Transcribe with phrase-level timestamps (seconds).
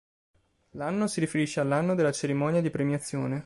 [0.71, 3.39] L'anno si riferisce all'anno della cerimonia di premiazione.